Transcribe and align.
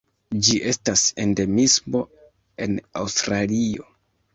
Ĝi 0.47 0.55
estas 0.71 1.03
endemismo 1.27 2.03
en 2.67 2.83
Aŭstralio. 3.05 3.93